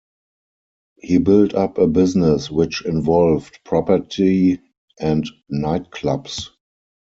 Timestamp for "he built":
0.95-1.53